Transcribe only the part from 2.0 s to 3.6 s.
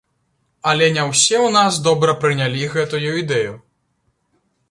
прынялі гэтую ідэю.